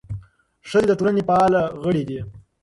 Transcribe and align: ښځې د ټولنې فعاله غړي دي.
ښځې 0.69 0.85
د 0.87 0.91
ټولنې 0.99 1.21
فعاله 1.27 1.61
غړي 1.83 2.03
دي. 2.09 2.19